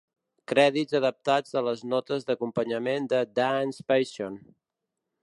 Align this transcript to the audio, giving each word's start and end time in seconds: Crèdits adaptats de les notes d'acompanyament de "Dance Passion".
Crèdits 0.51 0.95
adaptats 0.99 1.53
de 1.57 1.63
les 1.67 1.83
notes 1.91 2.25
d'acompanyament 2.31 3.07
de 3.13 3.21
"Dance 3.41 3.87
Passion". 3.93 4.41